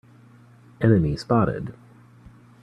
Enemy 0.81 1.15
spotted! 1.15 1.75